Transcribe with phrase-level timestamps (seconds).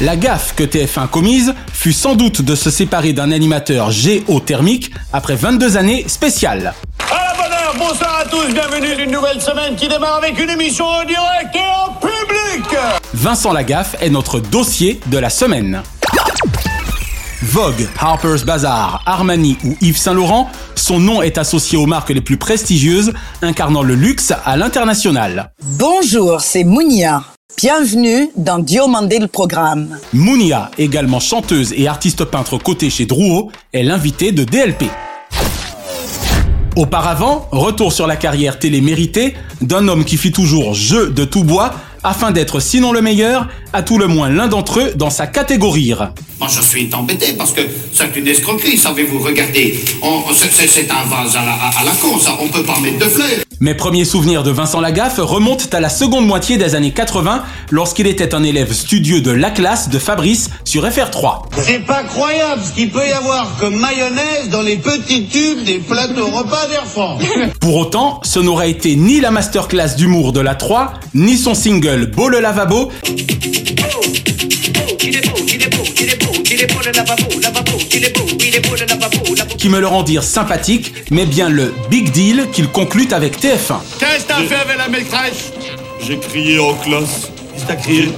[0.00, 5.34] La gaffe que TF1 commise fut sans doute de se séparer d'un animateur géothermique après
[5.34, 6.72] 22 années spéciales.
[7.10, 10.48] À la bonne heure, bonsoir à tous, bienvenue d'une nouvelle semaine qui démarre avec une
[10.48, 12.78] émission en direct et en public
[13.12, 15.82] Vincent Lagaffe est notre dossier de la semaine.
[17.42, 22.22] Vogue, Harper's Bazaar, Armani ou Yves Saint Laurent, son nom est associé aux marques les
[22.22, 25.52] plus prestigieuses, incarnant le luxe à l'international.
[25.62, 27.22] Bonjour, c'est Mounia.
[27.56, 29.98] Bienvenue dans Diomandé le programme.
[30.12, 34.84] Mounia, également chanteuse et artiste peintre cotée chez Drouot, est l'invitée de DLP.
[36.76, 41.44] Auparavant, retour sur la carrière télé méritée d'un homme qui fit toujours jeu de tout
[41.44, 45.26] bois afin d'être sinon le meilleur, à tout le moins l'un d'entre eux dans sa
[45.26, 45.92] catégorie.
[46.38, 47.60] Moi, je suis embêté parce que
[47.92, 49.18] c'est une escroquerie, savez-vous.
[49.18, 49.78] Regardez,
[50.32, 52.36] c'est- un vase à la, à- à la con, ça.
[52.40, 53.28] On peut pas mettre de fleurs.
[53.60, 58.06] Mes premiers souvenirs de Vincent Lagaffe remontent à la seconde moitié des années 80 lorsqu'il
[58.06, 61.42] était un élève studieux de la classe de Fabrice sur FR3.
[61.62, 65.78] C'est pas croyable ce qu'il peut y avoir comme mayonnaise dans les petits tubes des
[65.78, 67.22] plateaux repas d'Air France.
[67.60, 71.89] Pour autant, ce n'aurait été ni la masterclass d'humour de la 3, ni son single
[71.96, 72.92] Beau le lavabo,
[79.58, 83.80] qui me le rendirent sympathique, mais bien le big deal qu'il conclut avec TF1.
[83.98, 85.52] Qu'est-ce que t'as fait avec la maîtresse?
[86.06, 87.28] J'ai crié en classe.
[87.52, 88.12] Qu'est-ce que t'as crié?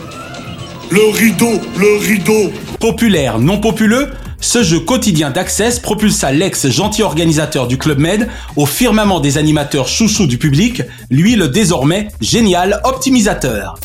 [0.90, 2.52] Le rideau, le rideau.
[2.78, 4.10] Populaire, non populeux,
[4.42, 9.86] ce jeu quotidien d'Access propulsa l'ex gentil organisateur du Club Med au firmament des animateurs
[9.86, 13.76] chouchous du public, lui le désormais génial optimisateur.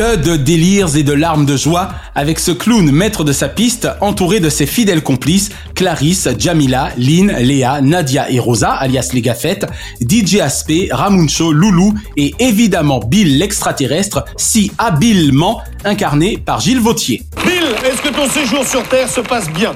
[0.00, 3.86] Que de délires et de larmes de joie avec ce clown maître de sa piste
[4.00, 9.66] entouré de ses fidèles complices Clarisse, Jamila, Lynn, Léa, Nadia et Rosa alias les gaffettes,
[10.00, 17.22] DJ Aspect, Ramuncho, Loulou et évidemment Bill l'extraterrestre si habilement incarné par Gilles Vautier.
[17.44, 19.74] Bill, est-ce que ton séjour sur Terre se passe bien?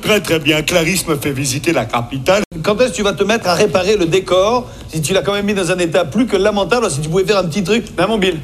[0.00, 0.62] Très très bien.
[0.62, 2.42] Clarisse me fait visiter la capitale.
[2.62, 5.34] Quand est-ce que tu vas te mettre à réparer le décor si tu l'as quand
[5.34, 7.84] même mis dans un état plus que lamentable si tu pouvais faire un petit truc?
[8.08, 8.38] Mon Bill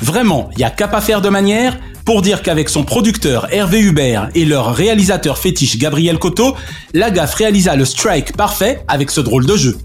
[0.00, 3.80] Vraiment, il y a qu'à pas faire de manière pour dire qu'avec son producteur Hervé
[3.80, 6.54] Hubert et leur réalisateur fétiche Gabriel Coteau,
[6.94, 9.76] Lagaffe réalisa le strike parfait avec ce drôle de jeu.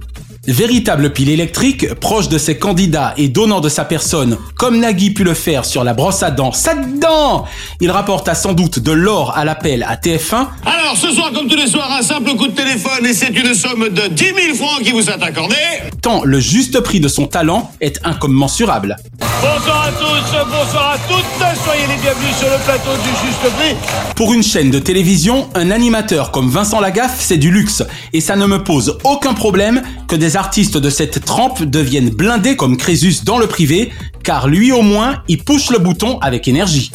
[0.46, 5.24] Véritable pile électrique, proche de ses candidats et donnant de sa personne, comme Nagui put
[5.24, 7.46] le faire sur la brosse à dents, sa dent
[7.80, 11.56] Il rapporta sans doute de l'or à l'appel à TF1, Alors ce soir, comme tous
[11.56, 14.82] les soirs, un simple coup de téléphone et c'est une somme de 10 000 francs
[14.84, 15.56] qui vous est accordée.
[16.02, 18.98] tant le juste prix de son talent est incommensurable.
[19.42, 23.76] Bonsoir à tous, bonsoir à toutes, soyez les bienvenus sur le plateau du Juste Prix.
[24.16, 27.84] Pour une chaîne de télévision, un animateur comme Vincent Lagaffe, c'est du luxe.
[28.14, 32.56] Et ça ne me pose aucun problème que des artistes de cette trempe deviennent blindés
[32.56, 33.92] comme Crésus dans le privé,
[34.24, 36.92] car lui au moins, il push le bouton avec énergie.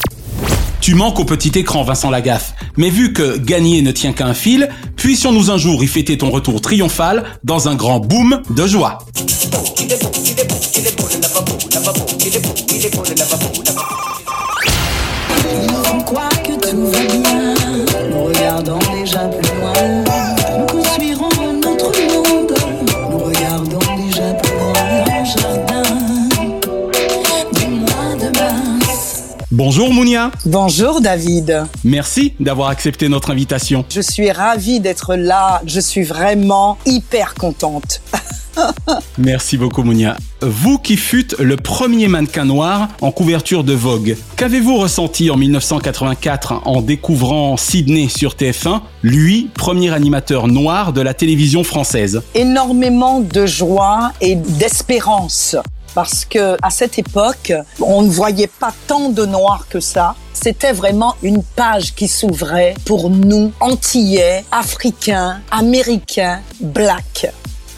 [0.80, 2.54] Tu manques au petit écran, Vincent Lagaffe.
[2.76, 6.30] Mais vu que gagner ne tient qu'à un fil, puissions-nous un jour y fêter ton
[6.30, 8.98] retour triomphal dans un grand boom de joie.
[29.68, 30.30] Bonjour Mounia.
[30.46, 31.66] Bonjour David.
[31.84, 33.84] Merci d'avoir accepté notre invitation.
[33.90, 35.60] Je suis ravie d'être là.
[35.66, 38.00] Je suis vraiment hyper contente.
[39.18, 40.16] Merci beaucoup Mounia.
[40.40, 46.62] Vous qui fûtes le premier mannequin noir en couverture de Vogue, qu'avez-vous ressenti en 1984
[46.64, 52.22] en découvrant Sydney sur TF1, lui, premier animateur noir de la télévision française?
[52.34, 55.56] Énormément de joie et d'espérance.
[55.98, 60.14] Parce que à cette époque, on ne voyait pas tant de noirs que ça.
[60.32, 67.26] C'était vraiment une page qui s'ouvrait pour nous, Antillais, Africains, Américains, Blacks,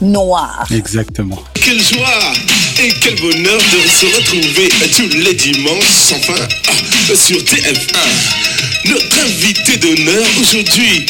[0.01, 0.67] Noirs.
[0.71, 1.43] Exactement.
[1.53, 2.33] Quelle joie
[2.79, 8.89] et quel bonheur de se retrouver tous les dimanches, enfin, ah, sur TF1.
[8.89, 11.05] Notre invité d'honneur aujourd'hui,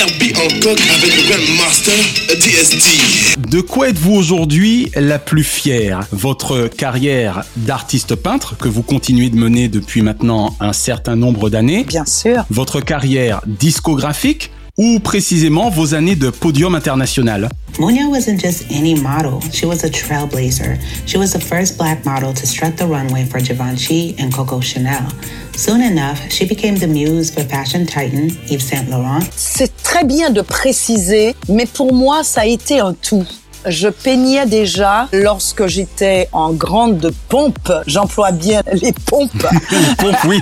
[0.00, 1.94] Herbie Hancock avec le Grandmaster
[2.28, 3.38] DST.
[3.50, 6.06] De quoi êtes-vous aujourd'hui la plus fière?
[6.10, 11.84] Votre carrière d'artiste peintre que vous continuez de mener depuis maintenant un certain nombre d'années?
[11.84, 12.44] Bien sûr.
[12.48, 17.48] Votre carrière discographique ou précisément vos années de podium international
[17.78, 20.78] Munya wasn't just any model, she was a trailblazer.
[21.06, 25.08] She was the first black model to strut the runway for Givenchy and Coco Chanel.
[25.56, 29.20] Soon enough, she became the muse for fashion titan Yves Saint Laurent.
[29.36, 33.26] C'est très bien de préciser, mais pour moi, ça a été un tout.
[33.66, 37.72] Je peignais déjà lorsque j'étais en grande pompe.
[37.86, 39.30] J'emploie bien les pompes
[39.98, 40.40] Pompe, oui.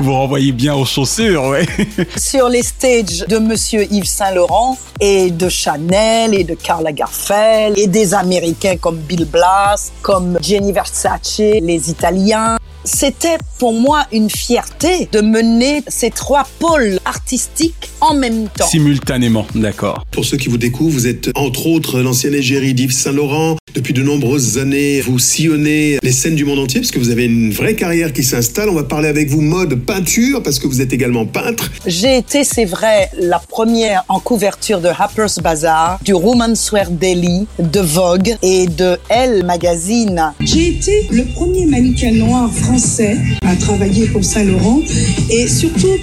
[0.00, 1.66] Vous renvoyez bien aux chaussures, ouais.
[2.16, 7.78] sur les stages de Monsieur Yves Saint Laurent et de Chanel et de Karl Lagerfeld
[7.78, 12.56] et des Américains comme Bill Blass, comme Gianni Versace, les Italiens.
[12.84, 18.66] C'était pour moi une fierté de mener ces trois pôles artistiques en même temps.
[18.66, 20.04] Simultanément, d'accord.
[20.10, 23.56] Pour ceux qui vous découvrent, vous êtes entre autres l'ancienne égérie d'Yves Saint-Laurent.
[23.74, 27.26] Depuis de nombreuses années, vous sillonnez les scènes du monde entier parce que vous avez
[27.26, 28.70] une vraie carrière qui s'installe.
[28.70, 31.70] On va parler avec vous mode peinture parce que vous êtes également peintre.
[31.86, 37.46] J'ai été, c'est vrai, la première en couverture de Harper's Bazaar, du Women's Wear Daily,
[37.58, 40.32] de Vogue et de Elle Magazine.
[40.40, 43.16] J'ai été le premier mannequin noir français
[43.46, 44.80] à travailler pour Saint-Laurent
[45.30, 45.96] et surtout,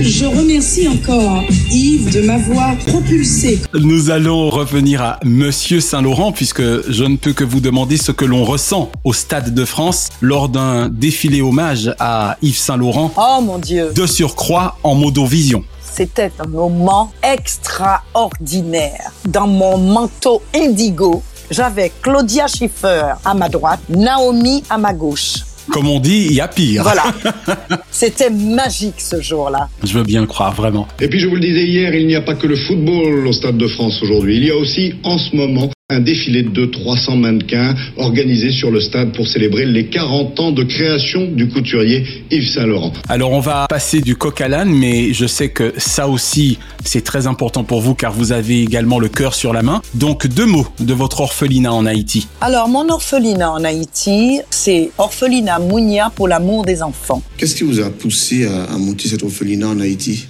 [0.00, 1.29] je remercie encore
[1.70, 3.60] Yves de m'avoir propulsé.
[3.74, 8.24] Nous allons revenir à Monsieur Saint-Laurent puisque je ne peux que vous demander ce que
[8.24, 13.58] l'on ressent au Stade de France lors d'un défilé hommage à Yves Saint-Laurent Oh mon
[13.58, 15.64] Dieu, de surcroît en modovision.
[15.92, 19.12] c'était un moment extraordinaire.
[19.26, 25.36] Dans mon manteau indigo, j'avais Claudia Schiffer à ma droite, Naomi à ma gauche.
[25.70, 26.82] Comme on dit, il y a pire.
[26.82, 27.04] Voilà.
[27.90, 29.68] C'était magique ce jour-là.
[29.84, 30.88] Je veux bien le croire, vraiment.
[31.00, 33.32] Et puis je vous le disais hier, il n'y a pas que le football au
[33.32, 34.36] Stade de France aujourd'hui.
[34.36, 38.80] Il y a aussi en ce moment un défilé de 300 mannequins organisé sur le
[38.80, 42.92] stade pour célébrer les 40 ans de création du couturier Yves Saint-Laurent.
[43.08, 47.02] Alors on va passer du coq à l'âne, mais je sais que ça aussi c'est
[47.02, 49.82] très important pour vous car vous avez également le cœur sur la main.
[49.94, 52.28] Donc deux mots de votre orphelinat en Haïti.
[52.40, 57.22] Alors, mon orphelinat en Haïti, c'est Orphelinat Mounia pour l'amour des enfants.
[57.36, 60.26] Qu'est-ce qui vous a poussé à, à monter cet orphelinat en Haïti?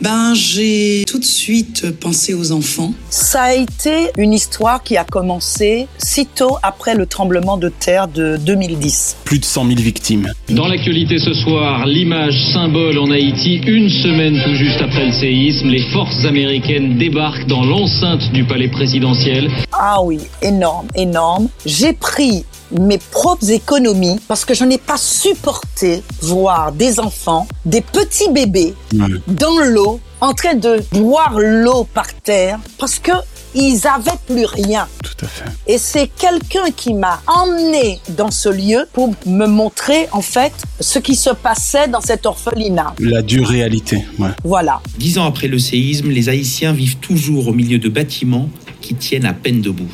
[0.00, 2.94] Ben, j'ai tout de suite pensé aux enfants.
[3.10, 8.38] Ça a été une histoire qui a commencé sitôt après le tremblement de terre de
[8.38, 9.18] 2010.
[9.26, 10.32] Plus de 100 000 victimes.
[10.48, 15.68] Dans l'actualité ce soir, l'image symbole en Haïti, une semaine tout juste après le séisme,
[15.68, 19.50] les forces américaines débarquent dans l'enceinte du palais présidentiel.
[19.82, 21.48] Ah oui, énorme, énorme.
[21.64, 27.80] J'ai pris mes propres économies parce que je n'ai pas supporté voir des enfants, des
[27.80, 33.12] petits bébés dans l'eau, en train de boire l'eau par terre parce que
[33.54, 34.86] ils avaient plus rien.
[35.02, 35.44] Tout à fait.
[35.66, 40.98] Et c'est quelqu'un qui m'a emmené dans ce lieu pour me montrer en fait ce
[40.98, 42.94] qui se passait dans cet orphelinat.
[43.00, 44.28] La dure réalité, ouais.
[44.44, 44.82] Voilà.
[44.98, 48.50] Dix ans après le séisme, les Haïtiens vivent toujours au milieu de bâtiments
[48.90, 49.88] qui tiennent à peine debout.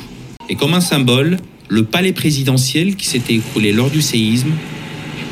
[0.49, 1.37] Et comme un symbole,
[1.69, 4.49] le palais présidentiel qui s'était écroulé lors du séisme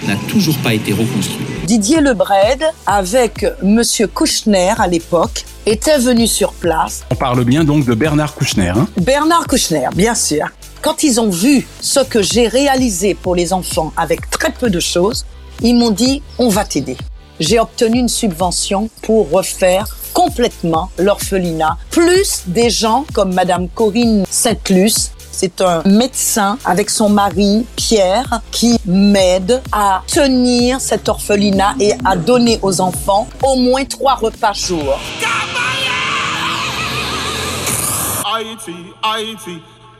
[0.05, 1.45] n'a toujours pas été reconstruit.
[1.63, 7.05] Didier Lebred, avec Monsieur Kouchner à l'époque, était venu sur place.
[7.10, 8.69] On parle bien donc de Bernard Kouchner.
[8.69, 10.45] Hein Bernard Kouchner, bien sûr.
[10.84, 14.79] Quand ils ont vu ce que j'ai réalisé pour les enfants avec très peu de
[14.79, 15.25] choses,
[15.63, 16.98] ils m'ont dit on va t'aider.
[17.39, 25.12] J'ai obtenu une subvention pour refaire complètement l'orphelinat, plus des gens comme Madame Corinne Saint-Luce.
[25.31, 32.15] C'est un médecin avec son mari Pierre qui m'aide à tenir cet orphelinat et à
[32.15, 34.98] donner aux enfants au moins trois repas jour.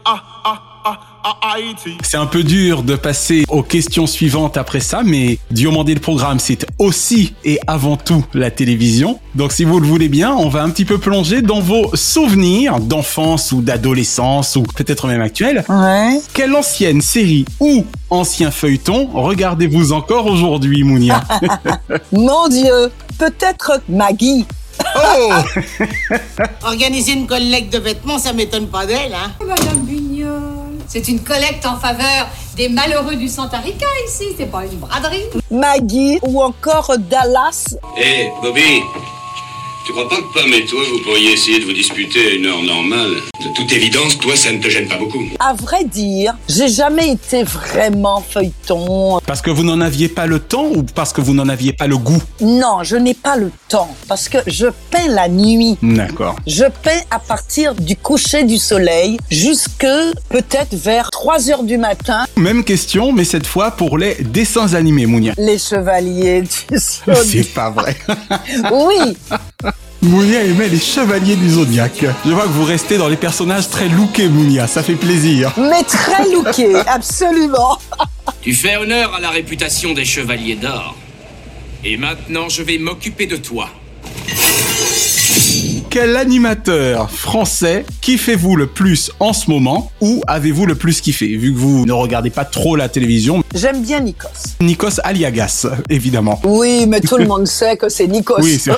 [0.06, 0.75] Ah, ah.
[2.04, 6.40] C'est un peu dur de passer aux questions suivantes après ça, mais Diomandé le programme,
[6.40, 9.20] c'est aussi et avant tout la télévision.
[9.34, 12.80] Donc si vous le voulez bien, on va un petit peu plonger dans vos souvenirs
[12.80, 15.64] d'enfance ou d'adolescence ou peut-être même actuels.
[15.68, 16.22] Ouais.
[16.34, 21.24] Quelle ancienne série ou ancien feuilleton regardez-vous encore aujourd'hui, Mounia?
[22.12, 24.46] Mon Dieu, peut-être Maggie.
[24.96, 25.32] Oh
[26.64, 30.42] Organiser une collecte de vêtements, ça m'étonne pas d'elle, hein Madame Bugnol,
[30.88, 35.24] c'est une collecte en faveur des malheureux du Santarica ici, c'est pas une braderie.
[35.52, 37.76] Maggie ou encore Dallas.
[37.98, 38.82] Hé, Bobby,
[39.86, 42.46] tu crois pas que Pam et toi, vous pourriez essayer de vous disputer à une
[42.48, 45.24] heure normale De toute évidence, toi, ça ne te gêne pas beaucoup.
[45.40, 49.20] À vrai dire, j'ai jamais été vraiment feuilleton.
[49.28, 51.86] Parce que vous n'en aviez pas le temps ou parce que vous n'en aviez pas
[51.86, 52.22] le goût?
[52.42, 55.78] Non, je n'ai pas le temps parce que je peins la nuit.
[55.84, 56.36] D'accord.
[56.48, 59.86] Je peins à partir du coucher du soleil jusque
[60.30, 62.26] peut-être vers 3 heures du matin.
[62.38, 65.34] Même question, mais cette fois pour les dessins animés, Mounia.
[65.38, 67.24] Les chevaliers du zodiaque.
[67.26, 67.96] C'est pas vrai.
[68.72, 69.16] Oui,
[70.06, 72.06] Mounia aimait les chevaliers du zodiaque.
[72.26, 74.68] Je vois que vous restez dans les personnages très lookés, Mounia.
[74.68, 75.52] Ça fait plaisir.
[75.58, 77.80] mais très looké, absolument.
[78.42, 80.96] Tu fais honneur à la réputation des chevaliers d'or.
[81.84, 83.70] Et maintenant, je vais m'occuper de toi.
[85.96, 91.54] Quel animateur français kiffez-vous le plus en ce moment ou avez-vous le plus kiffé Vu
[91.54, 93.46] que vous ne regardez pas trop la télévision?
[93.56, 94.28] J'aime bien Nikos.
[94.60, 96.42] Nikos Aliagas, évidemment.
[96.44, 98.42] Oui, mais tout le monde sait que c'est Nikos.
[98.42, 98.74] Oui, c'est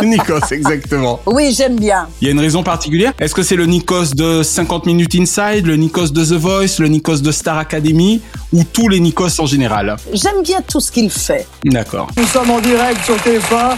[0.04, 1.18] Nikos, exactement.
[1.26, 2.06] Oui, j'aime bien.
[2.20, 3.14] Il y a une raison particulière?
[3.18, 6.86] Est-ce que c'est le Nikos de 50 minutes inside, le Nikos de The Voice, le
[6.86, 8.20] Nikos de Star Academy
[8.52, 9.96] ou tous les Nikos en général?
[10.12, 11.48] J'aime bien tout ce qu'il fait.
[11.64, 12.06] D'accord.
[12.16, 13.76] Nous sommes en direct sur TF1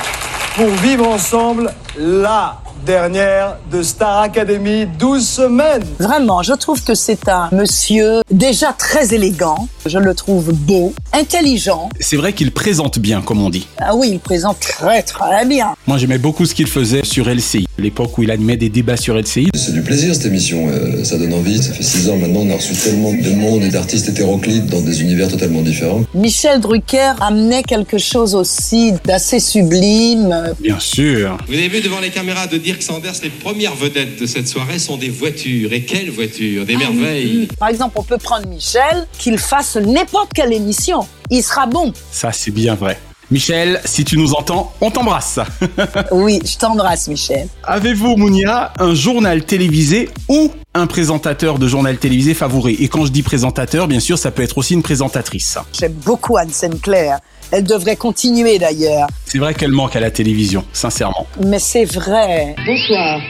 [0.56, 5.84] pour vivre ensemble la dernière de Star Academy, 12 semaines.
[5.98, 9.68] Vraiment, je trouve que c'est un monsieur déjà très élégant.
[9.86, 11.88] Je le trouve beau, intelligent.
[12.00, 13.66] C'est vrai qu'il présente bien, comme on dit.
[13.78, 15.74] Ah oui, il présente très très bien.
[15.86, 19.16] Moi, j'aimais beaucoup ce qu'il faisait sur LCI, l'époque où il animait des débats sur
[19.16, 19.48] LCI.
[19.54, 21.62] C'est du plaisir cette émission, euh, ça donne envie.
[21.62, 24.80] Ça fait six ans maintenant, on a reçu tellement de monde et d'artistes hétéroclites dans
[24.80, 26.02] des univers totalement différents.
[26.14, 30.54] Michel Drucker amenait quelque chose aussi d'assez sublime.
[30.60, 31.36] Bien sûr.
[31.48, 34.78] Vous avez vu devant les caméras de Dirk Sanders, les premières vedettes de cette soirée
[34.78, 35.74] sont des voitures.
[35.74, 36.64] Et quelles voitures?
[36.64, 37.46] Des merveilles.
[37.58, 41.06] Par exemple, on peut prendre Michel, qu'il fasse n'importe quelle émission.
[41.28, 41.92] Il sera bon.
[42.10, 42.98] Ça, c'est bien vrai.
[43.30, 45.38] Michel, si tu nous entends, on t'embrasse.
[46.12, 47.46] Oui, je t'embrasse, Michel.
[47.62, 52.78] Avez-vous, Mounia, un journal télévisé ou un présentateur de journal télévisé favori?
[52.80, 55.58] Et quand je dis présentateur, bien sûr, ça peut être aussi une présentatrice.
[55.78, 57.20] J'aime beaucoup Anne Sinclair.
[57.52, 59.08] Elle devrait continuer d'ailleurs.
[59.26, 61.26] C'est vrai qu'elle manque à la télévision, sincèrement.
[61.44, 62.56] Mais c'est vrai.
[62.66, 63.20] Bonsoir.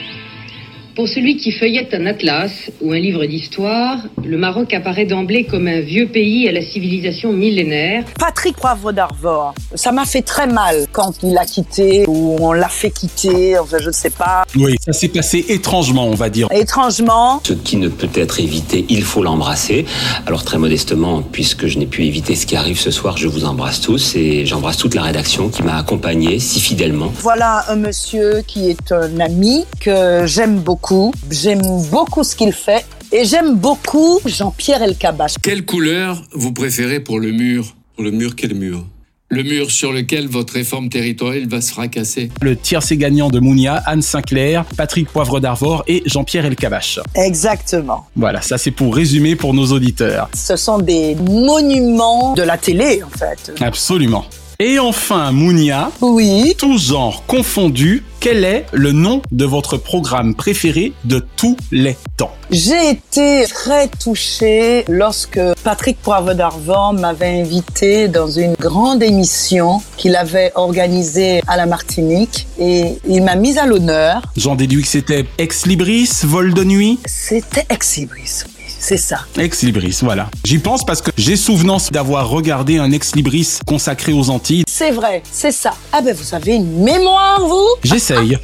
[0.94, 5.66] Pour celui qui feuillette un atlas ou un livre d'histoire, le Maroc apparaît d'emblée comme
[5.66, 8.04] un vieux pays à la civilisation millénaire.
[8.18, 12.68] Patrick Poivre d'Arvor, ça m'a fait très mal quand il a quitté ou on l'a
[12.68, 14.44] fait quitter, enfin je ne sais pas.
[14.54, 16.48] Oui, ça s'est passé étrangement, on va dire.
[16.52, 19.86] Étrangement, Ce qui ne peut être évité, il faut l'embrasser.
[20.26, 23.46] Alors très modestement, puisque je n'ai pu éviter ce qui arrive ce soir, je vous
[23.46, 27.10] embrasse tous et j'embrasse toute la rédaction qui m'a accompagné si fidèlement.
[27.20, 30.81] voilà un monsieur qui est un ami que j'aime beaucoup.
[31.30, 35.34] J'aime beaucoup ce qu'il fait et j'aime beaucoup Jean-Pierre Elkabbach.
[35.40, 37.74] Quelle couleur vous préférez pour le mur?
[37.94, 38.84] Pour le mur, quel mur?
[39.28, 42.30] Le mur sur lequel votre réforme territoriale va se fracasser.
[42.42, 46.98] Le tiercé gagnant de Mounia, Anne Sinclair, Patrick Poivre d'Arvor et Jean-Pierre Elkabach.
[47.14, 48.06] Exactement.
[48.14, 50.28] Voilà, ça c'est pour résumer pour nos auditeurs.
[50.34, 53.52] Ce sont des monuments de la télé en fait.
[53.60, 54.26] Absolument.
[54.64, 56.54] Et enfin, Mounia, oui.
[56.56, 62.30] tout genre confondu, quel est le nom de votre programme préféré de tous les temps?
[62.48, 70.14] J'ai été très touchée lorsque Patrick Poivre d'Arvor m'avait invité dans une grande émission qu'il
[70.14, 74.22] avait organisée à la Martinique et il m'a mise à l'honneur.
[74.36, 77.00] J'en déduis que c'était Ex Libris, Vol de nuit?
[77.06, 79.20] C'était Ex Libris, oui, c'est ça.
[79.38, 80.28] Ex Libris, voilà.
[80.44, 84.64] J'y pense parce que j'ai souvenance d'avoir regardé un Ex Libris consacré aux Antilles.
[84.68, 85.72] C'est vrai, c'est ça.
[85.92, 87.68] Ah ben vous avez une mémoire, vous?
[87.84, 88.38] J'essaye.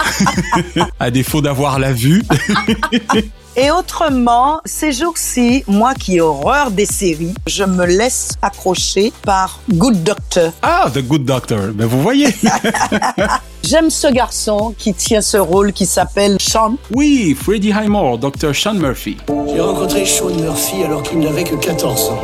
[1.00, 2.22] à défaut d'avoir la vue.
[3.56, 9.58] Et autrement, ces jours-ci, moi qui ai horreur des séries, je me laisse accrocher par
[9.68, 10.52] Good Doctor.
[10.62, 11.72] Ah, The Good Doctor.
[11.74, 12.28] Ben vous voyez.
[13.62, 16.76] J'aime ce garçon qui tient ce rôle qui s'appelle Sean.
[16.94, 18.54] Oui, Freddie Highmore, Dr.
[18.54, 19.16] Sean Murphy.
[19.52, 22.20] J'ai rencontré Sean Murphy alors qu'il n'avait que 14 ans.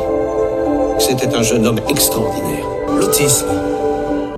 [0.97, 2.65] C'était un jeune homme extraordinaire.
[2.97, 3.47] L'autisme.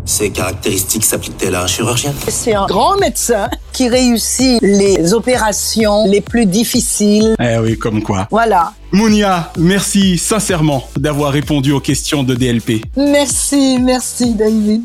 [0.05, 2.13] Ces caractéristiques s'appliquent-elles à un chirurgien?
[2.29, 7.35] C'est un grand médecin qui réussit les opérations les plus difficiles.
[7.41, 8.25] Eh oui, comme quoi.
[8.31, 8.71] Voilà.
[8.93, 12.83] Mounia, merci sincèrement d'avoir répondu aux questions de DLP.
[12.95, 14.83] Merci, merci David.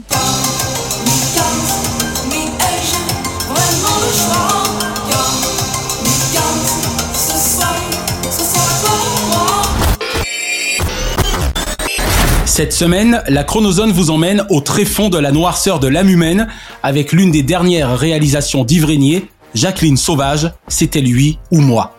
[12.55, 16.49] Cette semaine, la chronozone vous emmène au tréfonds de la noirceur de l'âme humaine
[16.83, 21.95] avec l'une des dernières réalisations d'Yves Régnier, Jacqueline Sauvage, c'était lui ou moi.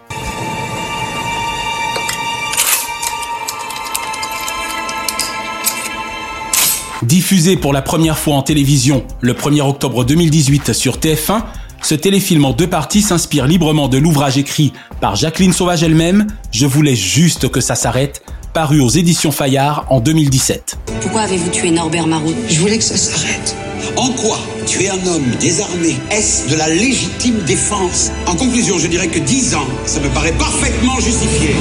[7.02, 11.42] Diffusé pour la première fois en télévision le 1er octobre 2018 sur TF1,
[11.82, 16.68] ce téléfilm en deux parties s'inspire librement de l'ouvrage écrit par Jacqueline Sauvage elle-même, Je
[16.68, 18.22] voulais juste que ça s'arrête,
[18.54, 20.78] paru aux éditions Fayard en 2017.
[21.02, 22.34] Pourquoi avez-vous tué Norbert Marot?
[22.48, 23.56] Je voulais que ça s'arrête.
[23.98, 25.96] En quoi tuer un homme désarmé?
[26.12, 28.12] Est-ce de la légitime défense?
[28.28, 31.56] En conclusion, je dirais que 10 ans, ça me paraît parfaitement justifié.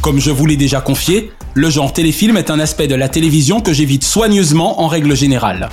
[0.00, 3.60] Comme je vous l'ai déjà confié, le genre téléfilm est un aspect de la télévision
[3.60, 5.68] que j'évite soigneusement en règle générale.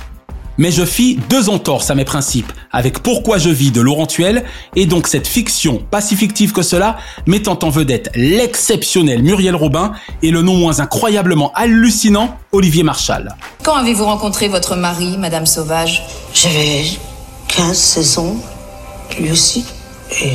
[0.58, 4.44] Mais je fis deux entorses à mes principes, avec Pourquoi je vis de Laurent Tuel,
[4.74, 6.96] et donc cette fiction, pas si fictive que cela,
[7.26, 13.36] mettant en vedette l'exceptionnel Muriel Robin et le non moins incroyablement hallucinant Olivier Marchal.
[13.62, 16.02] Quand avez-vous rencontré votre mari, Madame Sauvage?
[16.32, 16.84] J'avais
[17.48, 18.36] 15, 16 ans,
[19.20, 19.64] lui aussi,
[20.22, 20.32] et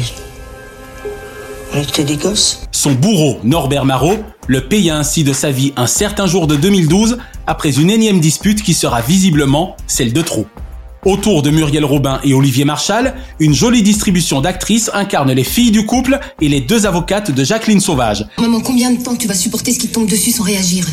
[1.74, 2.68] on était des gosses.
[2.72, 7.18] Son bourreau, Norbert Marot, le paya ainsi de sa vie un certain jour de 2012
[7.48, 10.46] après une énième dispute qui sera visiblement celle de trop.
[11.04, 15.86] Autour de Muriel Robin et Olivier Marchal, une jolie distribution d'actrices incarne les filles du
[15.86, 18.28] couple et les deux avocates de Jacqueline Sauvage.
[18.38, 20.86] Maman, combien de temps tu vas supporter ce qui te tombe dessus sans réagir?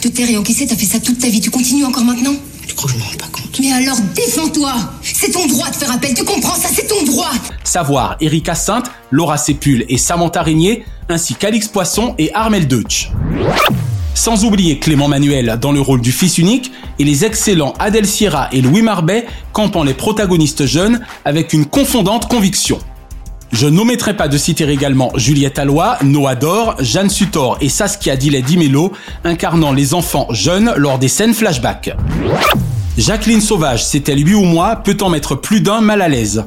[0.00, 2.34] Te taire et encaisser, t'as fait ça toute ta vie, tu continues encore maintenant?
[2.66, 3.60] Tu crois que je m'en rends pas compte?
[3.60, 7.32] Mais alors défends-toi C'est ton droit de faire appel, tu comprends ça, c'est ton droit
[7.64, 13.10] Savoir Erika Sainte, Laura Sépul et Samantha Régnier, ainsi qu'Alix Poisson et Armel Deutsch.
[14.14, 18.48] Sans oublier Clément Manuel dans le rôle du fils unique et les excellents Adèle Sierra
[18.52, 22.78] et Louis Marbet campant les protagonistes jeunes avec une confondante conviction.
[23.52, 28.42] Je n'omettrai pas de citer également Juliette Alloy, Noah Dor, Jeanne Sutor et Saskia Dillet
[28.42, 28.92] Dimelo
[29.24, 31.94] incarnant les enfants jeunes lors des scènes flashback.
[32.96, 36.44] Jacqueline Sauvage, c'est-elle lui ou moi, peut en mettre plus d'un mal à l'aise.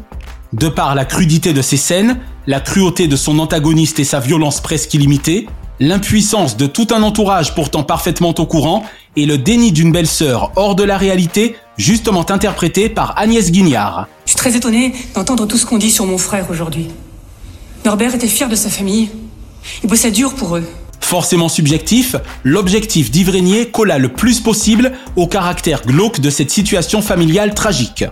[0.53, 4.61] De par la crudité de ses scènes, la cruauté de son antagoniste et sa violence
[4.61, 5.47] presque illimitée,
[5.79, 8.83] l'impuissance de tout un entourage pourtant parfaitement au courant
[9.15, 14.07] et le déni d'une belle-sœur hors de la réalité, justement interprétée par Agnès Guignard.
[14.25, 16.87] Je suis très étonnée d'entendre tout ce qu'on dit sur mon frère aujourd'hui.
[17.85, 19.09] Norbert était fier de sa famille.
[19.83, 20.63] Il bossait dur pour eux.
[20.99, 27.53] Forcément subjectif, l'objectif d'Ivrénier colla le plus possible au caractère glauque de cette situation familiale
[27.53, 28.05] tragique.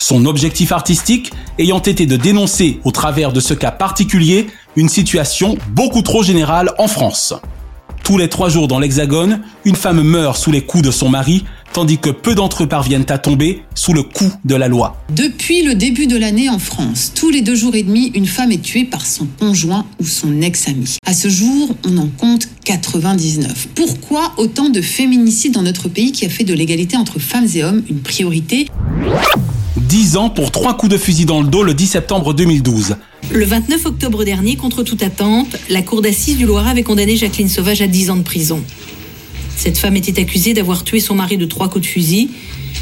[0.00, 5.58] Son objectif artistique ayant été de dénoncer, au travers de ce cas particulier, une situation
[5.68, 7.34] beaucoup trop générale en France.
[8.02, 11.44] Tous les trois jours dans l'Hexagone, une femme meurt sous les coups de son mari,
[11.72, 15.02] tandis que peu d'entre eux parviennent à tomber sous le coup de la loi.
[15.10, 18.52] Depuis le début de l'année en France, tous les deux jours et demi, une femme
[18.52, 20.96] est tuée par son conjoint ou son ex-ami.
[21.06, 23.68] À ce jour, on en compte 99.
[23.74, 27.64] Pourquoi autant de féminicides dans notre pays qui a fait de l'égalité entre femmes et
[27.64, 28.66] hommes une priorité?
[29.76, 32.96] 10 ans pour trois coups de fusil dans le dos le 10 septembre 2012.
[33.32, 37.48] Le 29 octobre dernier, contre toute attente, la cour d'assises du Loiret avait condamné Jacqueline
[37.48, 38.62] Sauvage à 10 ans de prison.
[39.60, 42.30] Cette femme était accusée d'avoir tué son mari de trois coups de fusil,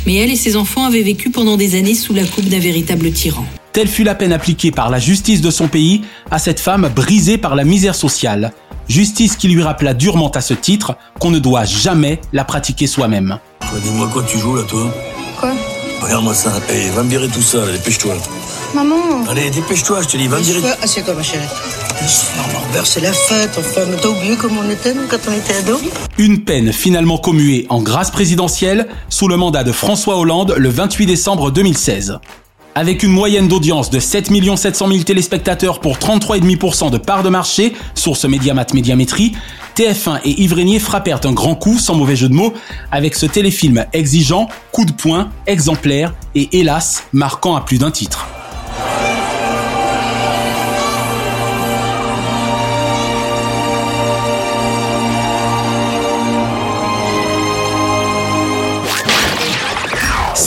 [0.06, 3.10] mais elle et ses enfants avaient vécu pendant des années sous la coupe d'un véritable
[3.10, 3.44] tyran.
[3.72, 7.36] Telle fut la peine appliquée par la justice de son pays à cette femme brisée
[7.36, 8.52] par la misère sociale.
[8.88, 13.40] Justice qui lui rappela durement à ce titre qu'on ne doit jamais la pratiquer soi-même.
[13.82, 14.94] Dis-moi quoi tu joues là, toi?
[15.40, 15.54] Quoi?
[16.00, 16.60] Regarde-moi ça.
[16.68, 18.14] Hey, va me virer tout ça, là, dépêche-toi.
[18.74, 20.60] Maman Allez, dépêche-toi, je te dis, va me virer.
[20.82, 21.46] Assieds-toi, ma chérie.
[22.52, 23.82] Norbert, c'est la fête, enfin.
[23.90, 25.80] Mais t'as oublié comment on était, nous, quand on était ados
[26.18, 31.06] Une peine finalement commuée en grâce présidentielle sous le mandat de François Hollande le 28
[31.06, 32.18] décembre 2016.
[32.74, 37.74] Avec une moyenne d'audience de 7 700 000 téléspectateurs pour 33,5% de part de marché,
[37.94, 39.32] source Mediamat Médiamétrie,
[39.76, 42.52] TF1 et Yves frappèrent un grand coup, sans mauvais jeu de mots,
[42.92, 48.28] avec ce téléfilm exigeant, coup de poing, exemplaire et hélas, marquant à plus d'un titre.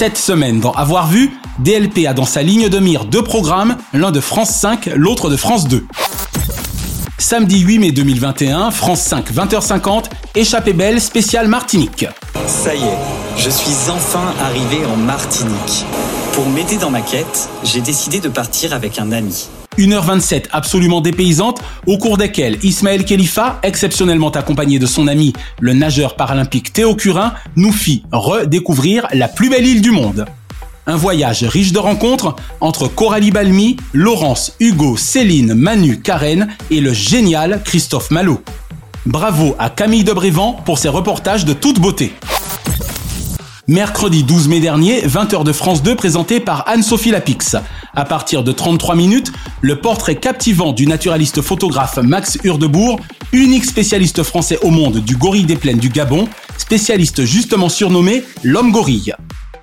[0.02, 4.10] Cette semaine, dans Avoir vu, DLP a dans sa ligne de mire deux programmes, l'un
[4.10, 5.86] de France 5, l'autre de France 2.
[7.20, 12.08] Samedi 8 mai 2021, France 5, 20h50, Échappée belle, spéciale Martinique.
[12.48, 12.98] Ça y est,
[13.38, 15.86] je suis enfin arrivé en Martinique.
[16.34, 19.50] Pour m'aider dans ma quête, j'ai décidé de partir avec un ami.
[19.78, 26.16] 1h27 absolument dépaysante, au cours desquelles Ismaël Khalifa, exceptionnellement accompagné de son ami le nageur
[26.16, 30.26] paralympique Théo Curin, nous fit redécouvrir la plus belle île du monde.
[30.88, 36.94] Un voyage riche de rencontres entre Coralie Balmy, Laurence, Hugo, Céline, Manu, Karen et le
[36.94, 38.42] génial Christophe Malo.
[39.06, 42.14] Bravo à Camille Debrévan pour ses reportages de toute beauté.
[43.72, 47.56] Mercredi 12 mai dernier, 20h de France 2 présenté par Anne-Sophie Lapix.
[47.96, 49.32] À partir de 33 minutes,
[49.62, 53.00] le portrait captivant du naturaliste photographe Max Hurdebourg,
[53.32, 58.74] unique spécialiste français au monde du gorille des plaines du Gabon, spécialiste justement surnommé l'homme
[58.74, 59.14] gorille.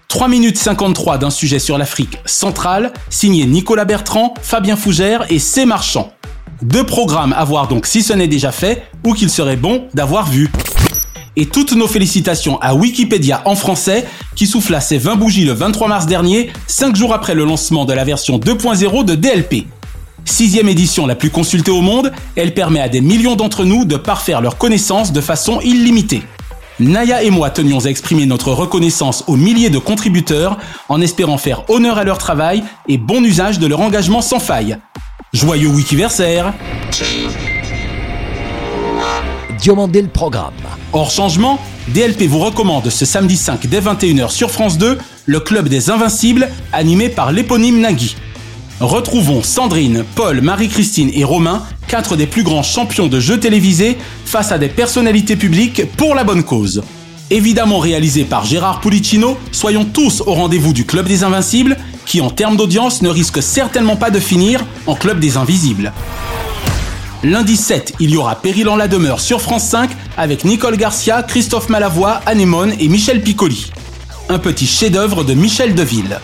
[0.09, 5.67] 3 minutes 53 d'un sujet sur l'Afrique centrale, signé Nicolas Bertrand, Fabien Fougère et C.
[5.67, 6.15] Marchand.
[6.63, 10.31] Deux programmes à voir donc si ce n'est déjà fait ou qu'il serait bon d'avoir
[10.31, 10.51] vu.
[11.41, 15.87] Et toutes nos félicitations à Wikipédia en français qui souffla ses 20 bougies le 23
[15.87, 19.69] mars dernier, 5 jours après le lancement de la version 2.0 de DLP.
[20.25, 23.95] Sixième édition la plus consultée au monde, elle permet à des millions d'entre nous de
[23.95, 26.23] parfaire leurs connaissances de façon illimitée.
[26.81, 31.71] Naya et moi tenions à exprimer notre reconnaissance aux milliers de contributeurs en espérant faire
[31.71, 34.77] honneur à leur travail et bon usage de leur engagement sans faille.
[35.33, 36.53] Joyeux Wikiversaire
[39.67, 40.53] Le programme.
[40.93, 45.69] Hors changement, DLP vous recommande ce samedi 5 dès 21h sur France 2 le Club
[45.69, 48.17] des Invincibles animé par l'éponyme Nagui.
[48.81, 54.53] Retrouvons Sandrine, Paul, Marie-Christine et Romain, quatre des plus grands champions de jeux télévisés, face
[54.53, 56.83] à des personnalités publiques pour la bonne cause.
[57.31, 62.31] Évidemment réalisé par Gérard Pulicino, soyons tous au rendez-vous du Club des Invincibles, qui en
[62.31, 65.93] termes d'audience ne risque certainement pas de finir en Club des Invisibles.
[67.25, 71.25] Lundi 7, il y aura Péril en la demeure sur France 5 avec Nicole Garcia,
[71.25, 73.73] Christophe Malavoie, Anémone et Michel Piccoli.
[74.29, 76.21] Un petit chef-d'œuvre de Michel Deville.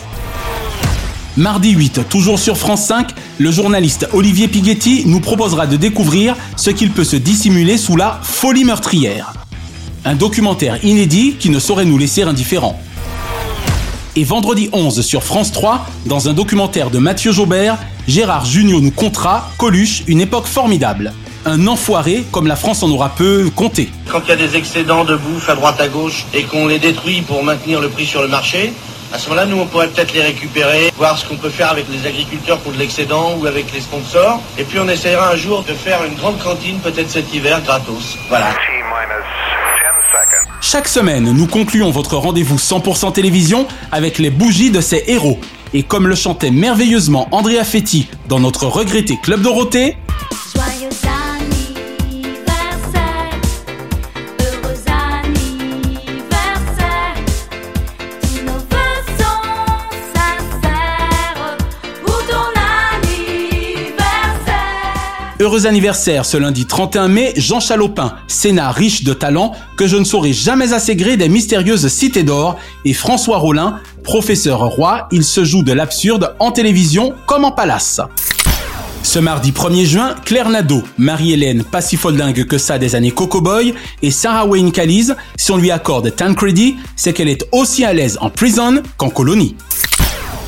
[1.37, 6.71] Mardi 8, toujours sur France 5, le journaliste Olivier Pighetti nous proposera de découvrir ce
[6.71, 9.35] qu'il peut se dissimuler sous la folie meurtrière.
[10.05, 12.81] Un documentaire inédit qui ne saurait nous laisser indifférents.
[14.17, 18.93] Et vendredi 11 sur France 3, dans un documentaire de Mathieu Jaubert, Gérard Jugnot nous
[18.93, 21.13] comptera Coluche, une époque formidable.
[21.45, 23.89] Un enfoiré comme la France en aura peu compté.
[24.09, 26.79] Quand il y a des excédents de bouffe à droite à gauche et qu'on les
[26.79, 28.73] détruit pour maintenir le prix sur le marché,
[29.13, 31.87] à ce moment-là, nous, on pourrait peut-être les récupérer, voir ce qu'on peut faire avec
[31.91, 34.41] les agriculteurs pour de l'excédent ou avec les sponsors.
[34.59, 38.17] Et puis, on essaiera un jour de faire une grande cantine, peut-être cet hiver, gratos.
[38.29, 38.47] Voilà.
[40.61, 45.39] Chaque semaine, nous concluons votre rendez-vous 100% télévision avec les bougies de ces héros.
[45.73, 49.97] Et comme le chantait merveilleusement Andrea Fetti dans notre regretté Club Dorothée,
[65.45, 70.05] Heureux anniversaire ce lundi 31 mai, Jean Chalopin, Sénat riche de talent que je ne
[70.05, 75.45] saurais jamais assez gré des mystérieuses cités d'or, et François Rollin, professeur roi, il se
[75.45, 78.01] joue de l'absurde en télévision comme en palace.
[79.03, 83.11] Ce mardi 1er juin, Claire Nadeau, Marie-Hélène, pas si folle dingue que ça des années
[83.11, 87.85] Coco Boy, et Sarah Wayne Callies, si on lui accorde Tancredi, c'est qu'elle est aussi
[87.85, 89.57] à l'aise en prison qu'en colonie.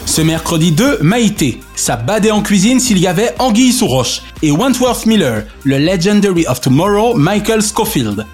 [0.07, 4.53] Ce mercredi 2, Maïté, ça badait en cuisine s'il y avait anguille sous roche, et
[4.53, 8.25] Wentworth Miller, le Legendary of Tomorrow, Michael Scofield.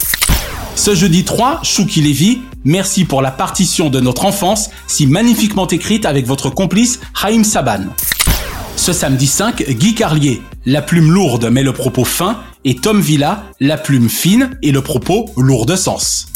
[0.76, 6.04] Ce jeudi 3, Chouki Levy, merci pour la partition de notre enfance, si magnifiquement écrite
[6.04, 7.86] avec votre complice Haïm Saban.
[8.76, 13.44] Ce samedi 5, Guy Carlier, la plume lourde mais le propos fin, et Tom Villa,
[13.60, 16.28] la plume fine et le propos lourd de sens.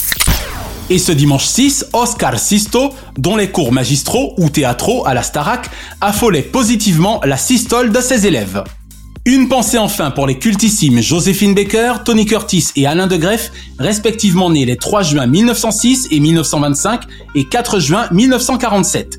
[0.89, 5.69] Et ce dimanche 6, Oscar Sisto, dont les cours magistraux ou théâtraux à la Starac
[6.01, 8.63] affolaient positivement la systole de ses élèves.
[9.25, 14.49] Une pensée enfin pour les cultissimes Joséphine Baker, Tony Curtis et Alain de Greff, respectivement
[14.51, 17.01] nés les 3 juin 1906 et 1925
[17.35, 19.19] et 4 juin 1947.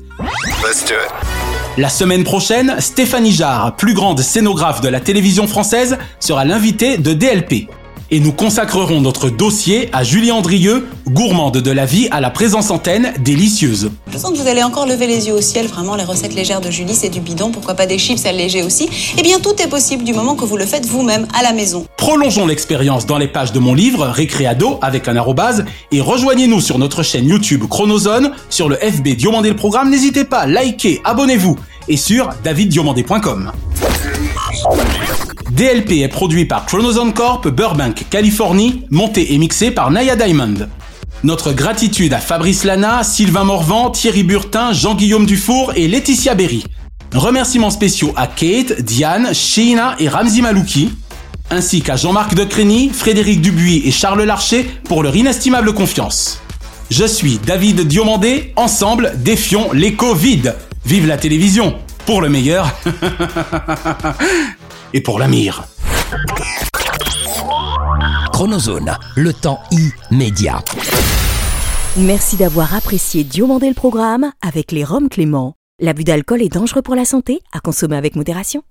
[1.76, 7.12] La semaine prochaine, Stéphanie Jarre, plus grande scénographe de la télévision française, sera l'invitée de
[7.12, 7.68] DLP
[8.10, 12.70] et nous consacrerons notre dossier à Julie Andrieux, gourmande de la vie à la présence
[12.70, 13.90] antenne délicieuse.
[14.12, 16.60] Je sens que vous allez encore lever les yeux au ciel, vraiment les recettes légères
[16.60, 19.68] de Julie c'est du bidon, pourquoi pas des chips allégés aussi Eh bien tout est
[19.68, 21.86] possible du moment que vous le faites vous-même à la maison.
[21.96, 26.78] Prolongeons l'expérience dans les pages de mon livre Récréado avec un arrobase et rejoignez-nous sur
[26.78, 31.56] notre chaîne YouTube Chronozone, sur le FB Diomandé le programme, n'hésitez pas, likez, abonnez-vous
[31.88, 33.52] et sur daviddiomandé.com.
[35.58, 40.54] DLP est produit par Chronozone Corp, Burbank, Californie, monté et mixé par Naya Diamond.
[41.24, 46.62] Notre gratitude à Fabrice Lana, Sylvain Morvan, Thierry Burtin, Jean-Guillaume Dufour et Laetitia Berry.
[47.12, 50.92] Remerciements spéciaux à Kate, Diane, Sheina et Ramzi Malouki,
[51.50, 56.40] ainsi qu'à Jean-Marc Decrény, Frédéric Dubuis et Charles Larcher pour leur inestimable confiance.
[56.88, 60.54] Je suis David Diomandé, ensemble défions l'écho vide.
[60.86, 61.74] Vive la télévision,
[62.06, 62.72] pour le meilleur
[64.94, 65.64] et pour la mire.
[68.32, 69.60] Chronozone, le temps
[70.10, 70.62] immédiat.
[71.96, 75.54] Merci d'avoir apprécié Diomandé le programme avec les Roms Clément.
[75.80, 78.62] L'abus d'alcool est dangereux pour la santé, à consommer avec modération.